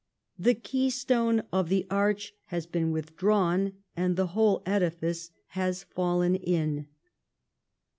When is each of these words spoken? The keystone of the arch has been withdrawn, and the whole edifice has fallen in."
The 0.39 0.55
keystone 0.55 1.43
of 1.53 1.69
the 1.69 1.85
arch 1.91 2.33
has 2.45 2.65
been 2.65 2.89
withdrawn, 2.91 3.73
and 3.95 4.15
the 4.15 4.25
whole 4.33 4.63
edifice 4.65 5.29
has 5.49 5.83
fallen 5.83 6.33
in." 6.33 6.87